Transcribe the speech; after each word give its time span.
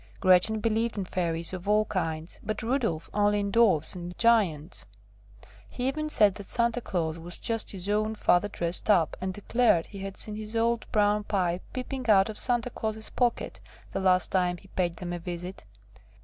Gretchen 0.19 0.59
believed 0.61 0.97
in 0.97 1.05
Fairies 1.05 1.53
of 1.53 1.69
all 1.69 1.85
kinds, 1.85 2.39
but 2.41 2.63
Rudolf 2.63 3.07
only 3.13 3.39
in 3.39 3.51
Dwarfs 3.51 3.93
and 3.95 4.17
Giants. 4.17 4.87
He 5.69 5.87
even 5.87 6.09
said 6.09 6.33
that 6.33 6.47
Santa 6.47 6.81
Claus 6.81 7.19
was 7.19 7.37
just 7.37 7.69
his 7.69 7.87
own 7.87 8.15
father 8.15 8.47
dressed 8.47 8.89
up, 8.89 9.15
and 9.21 9.31
declared 9.31 9.85
he 9.85 9.99
had 9.99 10.17
seen 10.17 10.33
his 10.35 10.55
old 10.55 10.91
brown 10.91 11.23
pipe 11.25 11.61
peeping 11.71 12.09
out 12.09 12.29
of 12.29 12.39
Santa 12.39 12.71
Claus' 12.71 13.11
pocket 13.11 13.59
the 13.91 13.99
last 13.99 14.31
time 14.31 14.57
he 14.57 14.69
paid 14.69 14.97
them 14.97 15.13
a 15.13 15.19
visit. 15.19 15.65